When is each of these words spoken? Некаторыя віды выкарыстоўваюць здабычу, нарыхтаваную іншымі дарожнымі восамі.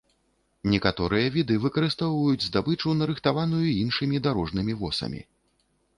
Некаторыя 0.75 1.27
віды 1.35 1.57
выкарыстоўваюць 1.65 2.45
здабычу, 2.47 2.97
нарыхтаваную 3.03 3.63
іншымі 3.83 4.23
дарожнымі 4.29 4.73
восамі. 4.81 5.21